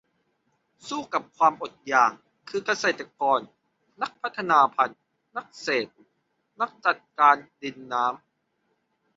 [0.87, 2.11] สู้กับความอดอยาก
[2.49, 3.39] คือเกษตรกร
[4.01, 5.01] นักพัฒนาพันธุ์
[5.37, 5.99] นักเศรษฐ์
[6.61, 8.17] นักจัดการดิน-น้ำ